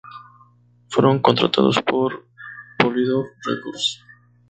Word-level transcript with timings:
Fueron 0.89 1.19
contratados 1.19 1.79
por 1.83 2.25
Polydor 2.79 3.23
Records. 3.45 4.03